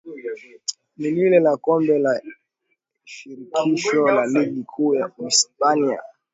Na 0.99 1.09
lile 1.15 1.37
la 1.47 1.53
kombe 1.63 1.95
la 2.05 2.13
shirikisho 3.13 4.01
la 4.17 4.23
ligi 4.33 4.61
kuu 4.71 4.91
ya 4.99 5.05
Uhispania 5.17 5.99